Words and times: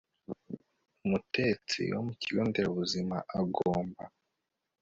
Umutetsi 1.05 1.79
wo 1.93 2.01
mu 2.07 2.13
kigo 2.21 2.41
nderabuzima 2.47 3.17
agomba 3.39 4.03